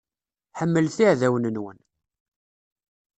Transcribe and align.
Ḥemmlet 0.59 0.97
iɛdawen-nwen. 1.03 1.77